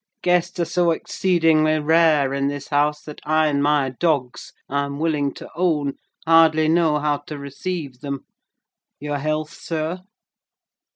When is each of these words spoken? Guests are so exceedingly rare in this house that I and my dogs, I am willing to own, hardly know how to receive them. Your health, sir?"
Guests 0.23 0.59
are 0.59 0.65
so 0.65 0.89
exceedingly 0.89 1.77
rare 1.77 2.33
in 2.33 2.47
this 2.47 2.69
house 2.69 3.03
that 3.03 3.21
I 3.23 3.45
and 3.45 3.61
my 3.61 3.89
dogs, 3.89 4.51
I 4.67 4.83
am 4.85 4.97
willing 4.97 5.31
to 5.35 5.47
own, 5.55 5.93
hardly 6.25 6.67
know 6.67 6.97
how 6.97 7.17
to 7.27 7.37
receive 7.37 7.99
them. 7.99 8.25
Your 8.99 9.19
health, 9.19 9.53
sir?" 9.53 9.99